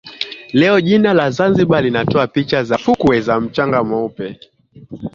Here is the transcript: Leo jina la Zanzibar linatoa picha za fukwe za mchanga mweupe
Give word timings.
Leo 0.53 0.81
jina 0.81 1.13
la 1.13 1.29
Zanzibar 1.31 1.83
linatoa 1.83 2.27
picha 2.27 2.63
za 2.63 2.77
fukwe 2.77 3.21
za 3.21 3.39
mchanga 3.39 3.83
mweupe 3.83 4.39